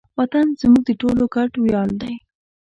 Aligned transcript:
وطن 0.17 0.45
زموږ 0.61 0.81
د 0.87 0.91
ټولو 1.01 1.23
ګډ 1.35 1.51
ویاړ 1.63 1.89
دی. 2.01 2.13